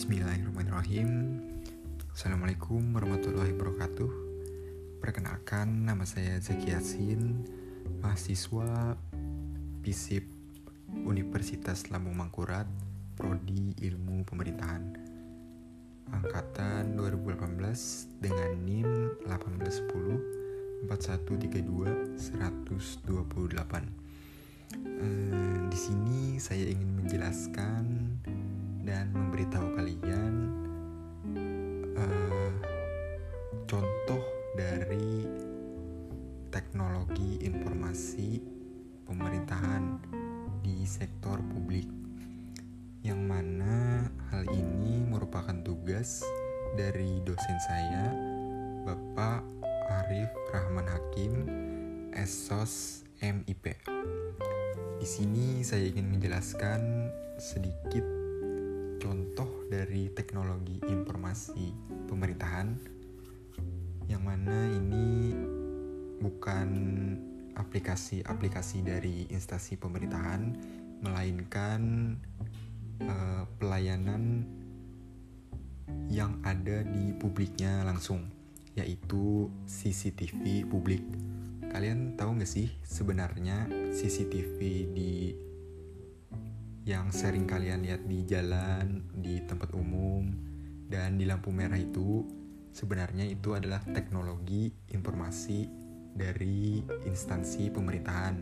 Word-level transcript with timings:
Bismillahirrahmanirrahim. 0.00 1.44
Assalamualaikum 2.16 2.80
warahmatullahi 2.96 3.52
wabarakatuh. 3.52 4.08
Perkenalkan 4.96 5.84
nama 5.84 6.08
saya 6.08 6.40
Zaki 6.40 6.72
Yasin 6.72 7.44
Mahasiswa 8.00 8.96
FISIP 9.84 10.24
Universitas 11.04 11.92
Lambung 11.92 12.16
Mangkurat 12.16 12.64
Prodi 13.12 13.76
Ilmu 13.76 14.24
Pemerintahan. 14.24 14.88
Angkatan 16.16 16.96
2018 16.96 18.24
dengan 18.24 18.56
NIM 18.56 19.20
1810 19.28 20.88
4132 20.88 22.16
128 23.04 24.00
Uh, 24.70 25.66
di 25.66 25.74
sini 25.74 26.38
saya 26.38 26.62
ingin 26.62 27.02
menjelaskan 27.02 27.99
contoh 33.70 34.18
dari 34.58 35.22
teknologi 36.50 37.38
informasi 37.46 38.42
pemerintahan 39.06 39.94
di 40.58 40.82
sektor 40.82 41.38
publik 41.38 41.86
yang 43.06 43.22
mana 43.30 44.10
hal 44.34 44.42
ini 44.50 45.06
merupakan 45.06 45.54
tugas 45.62 46.26
dari 46.74 47.22
dosen 47.22 47.58
saya 47.62 48.10
Bapak 48.90 49.46
Arif 50.02 50.34
Rahman 50.50 50.90
Hakim 50.90 51.32
Esos 52.10 53.06
MIP. 53.22 53.78
Di 54.98 55.06
sini 55.06 55.62
saya 55.62 55.86
ingin 55.86 56.10
menjelaskan 56.10 57.06
sedikit 57.38 58.02
contoh 58.98 59.62
dari 59.70 60.10
teknologi 60.10 60.82
informasi 60.90 61.70
pemerintahan 62.10 62.98
mana 64.30 64.62
ini 64.70 65.34
bukan 66.22 66.68
aplikasi-aplikasi 67.58 68.86
dari 68.86 69.26
instansi 69.26 69.74
pemerintahan 69.74 70.54
melainkan 71.02 72.14
uh, 73.02 73.42
pelayanan 73.58 74.46
yang 76.06 76.38
ada 76.46 76.86
di 76.86 77.10
publiknya 77.18 77.82
langsung 77.82 78.30
yaitu 78.78 79.50
CCTV 79.66 80.62
publik. 80.70 81.02
Kalian 81.74 82.14
tahu 82.14 82.38
nggak 82.38 82.46
sih 82.54 82.70
sebenarnya 82.86 83.66
CCTV 83.90 84.58
di 84.94 85.34
yang 86.86 87.10
sering 87.10 87.50
kalian 87.50 87.82
lihat 87.82 88.06
di 88.06 88.22
jalan, 88.30 89.10
di 89.10 89.42
tempat 89.42 89.74
umum, 89.74 90.30
dan 90.86 91.18
di 91.18 91.26
lampu 91.26 91.50
merah 91.50 91.78
itu 91.82 92.39
sebenarnya 92.70 93.26
itu 93.26 93.54
adalah 93.54 93.82
teknologi 93.82 94.70
informasi 94.94 95.66
dari 96.14 96.82
instansi 97.06 97.70
pemerintahan 97.70 98.36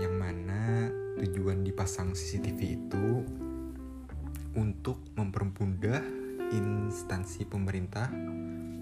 yang 0.00 0.14
mana 0.16 0.88
tujuan 1.20 1.60
dipasang 1.64 2.16
CCTV 2.16 2.60
itu 2.64 3.08
untuk 4.56 5.00
mempermudah 5.16 6.00
instansi 6.52 7.48
pemerintah 7.48 8.08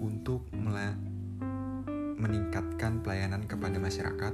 untuk 0.01 0.47
meningkatkan 2.19 2.99
pelayanan 3.03 3.47
kepada 3.47 3.79
masyarakat 3.79 4.33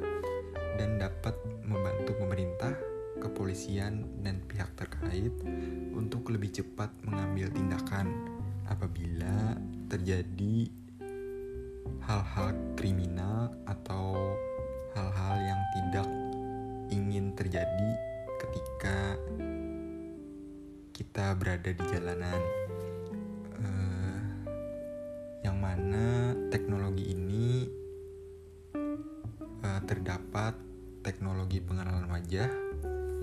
dan 0.77 0.89
dapat 1.01 1.33
membantu 1.65 2.13
pemerintah 2.17 2.73
kepolisian, 3.17 4.05
dan 4.21 4.39
pihak 4.45 4.69
terkait 4.77 5.33
untuk 5.97 6.29
lebih 6.29 6.53
cepat 6.53 6.93
mengambil 7.03 7.49
tindakan 7.49 8.13
apabila 8.67 9.55
terjadi 9.87 10.67
hal-hal 12.07 12.55
kriminal 12.79 13.51
atau 13.67 14.35
hal-hal 14.95 15.35
yang 15.43 15.61
tidak 15.75 16.07
ingin 16.91 17.35
terjadi 17.35 17.89
ketika 18.39 18.97
kita 20.95 21.35
berada 21.35 21.69
di 21.73 21.83
jalanan. 21.91 22.41
Uh, 23.57 24.19
yang 25.45 25.57
mana 25.57 26.33
teknologi 26.53 27.13
ini 27.13 27.65
uh, 29.63 29.81
terdapat 29.85 30.53
teknologi 31.01 31.61
pengenalan 31.61 32.09
wajah 32.09 32.49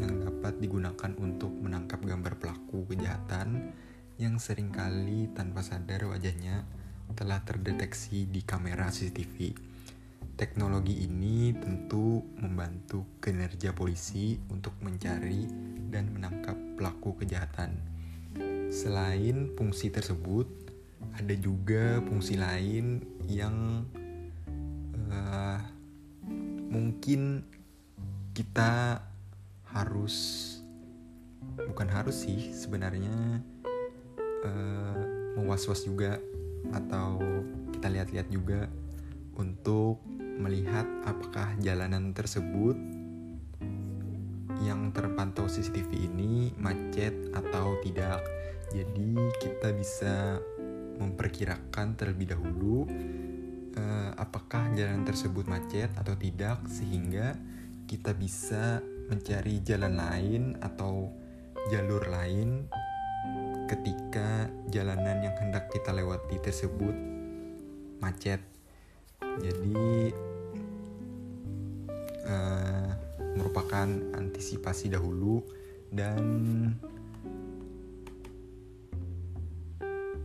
yang 0.00 0.12
dapat 0.22 0.58
digunakan 0.58 1.12
untuk 1.20 1.52
menangkap 1.54 2.02
gambar 2.02 2.34
pelaku 2.38 2.82
kejahatan 2.90 3.70
yang 4.14 4.38
sering 4.38 4.70
kali 4.70 5.26
tanpa 5.34 5.66
sadar 5.66 6.06
wajahnya 6.06 6.62
telah 7.18 7.42
terdeteksi 7.42 8.30
di 8.30 8.46
kamera 8.46 8.90
CCTV. 8.90 9.54
Teknologi 10.34 11.06
ini 11.06 11.54
tentu 11.54 12.22
membantu 12.38 13.06
kinerja 13.22 13.70
polisi 13.70 14.34
untuk 14.50 14.74
mencari 14.82 15.46
dan 15.90 16.10
menangkap 16.10 16.58
pelaku 16.74 17.22
kejahatan. 17.22 17.78
Selain 18.70 19.54
fungsi 19.54 19.94
tersebut, 19.94 20.46
ada 21.14 21.34
juga 21.38 22.02
fungsi 22.02 22.34
lain 22.34 22.98
yang 23.30 23.86
uh, 25.10 25.58
mungkin 26.70 27.46
kita 28.34 28.98
harus 29.70 30.14
bukan 31.54 31.86
harus 31.86 32.26
sih 32.26 32.50
sebenarnya 32.50 33.38
uh, 34.44 35.02
mewas-was 35.40 35.84
juga 35.88 36.20
atau 36.72 37.20
kita 37.74 37.88
lihat-lihat 37.90 38.28
juga 38.30 38.70
untuk 39.34 40.00
melihat 40.38 40.86
apakah 41.04 41.54
jalanan 41.58 42.14
tersebut 42.14 42.78
yang 44.62 44.94
terpantau 44.94 45.50
CCTV 45.50 46.08
ini 46.08 46.54
macet 46.56 47.12
atau 47.34 47.76
tidak. 47.82 48.22
Jadi 48.70 49.18
kita 49.42 49.70
bisa 49.74 50.38
memperkirakan 50.98 51.98
terlebih 51.98 52.34
dahulu 52.34 52.86
uh, 53.76 54.10
apakah 54.16 54.70
jalan 54.78 55.02
tersebut 55.02 55.46
macet 55.50 55.90
atau 55.98 56.14
tidak 56.14 56.62
sehingga 56.70 57.34
kita 57.84 58.16
bisa 58.16 58.80
mencari 59.10 59.60
jalan 59.60 59.94
lain 60.00 60.42
atau 60.62 61.12
jalur 61.68 62.08
lain 62.08 62.66
jalanan 64.74 65.22
yang 65.22 65.38
hendak 65.38 65.70
kita 65.70 65.94
lewati 65.94 66.42
tersebut 66.42 66.98
macet. 68.02 68.42
Jadi 69.38 70.10
uh, 72.26 72.90
merupakan 73.38 73.86
antisipasi 74.18 74.90
dahulu 74.90 75.46
dan 75.94 76.18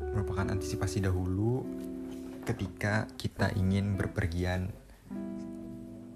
merupakan 0.10 0.50
antisipasi 0.50 1.06
dahulu 1.06 1.62
ketika 2.50 3.06
kita 3.22 3.54
ingin 3.54 3.94
berpergian 3.94 4.74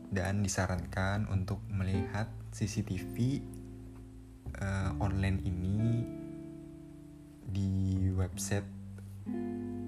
dan 0.10 0.42
disarankan 0.42 1.30
untuk 1.30 1.62
melihat 1.70 2.30
CCTV 2.50 3.42
uh, 4.58 4.66
eh, 4.66 4.92
online 4.98 5.40
ini 5.46 5.80
website 8.24 8.64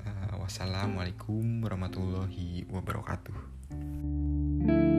Uh, 0.01 0.41
wassalamualaikum 0.41 1.61
warahmatullahi 1.61 2.65
wabarakatuh. 2.69 4.96